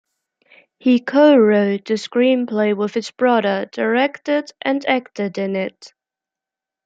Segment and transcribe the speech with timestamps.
[0.79, 5.93] He co-wrote the screenplay with his brother, directed and acted in it.